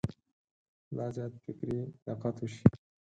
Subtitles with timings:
[0.95, 2.65] لا زیات فکري دقت وشي.